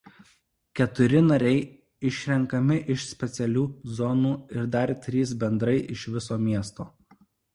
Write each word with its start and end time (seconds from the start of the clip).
Keturi 0.77 1.19
nariai 1.25 1.59
išrenkami 2.11 2.77
iš 2.95 3.03
specialių 3.11 3.65
zonų 3.99 4.33
ir 4.57 4.71
dar 4.77 4.93
trys 5.05 5.35
bendrai 5.45 5.77
iš 5.97 6.07
viso 6.17 6.41
miesto. 6.47 6.89